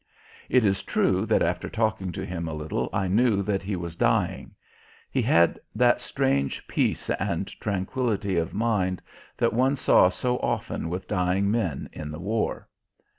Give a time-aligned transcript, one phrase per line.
[0.49, 3.95] It is true that after talking to him a little I knew that he was
[3.95, 4.55] dying.
[5.11, 9.03] He had that strange peace and tranquillity of mind
[9.37, 12.67] that one saw so often with dying men in the war.